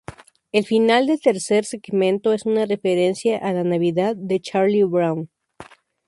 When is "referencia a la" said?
2.65-3.63